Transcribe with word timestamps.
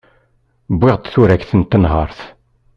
Wwiɣ-d 0.75 1.05
turagt 1.13 1.51
n 1.59 1.61
tenhert. 1.63 2.19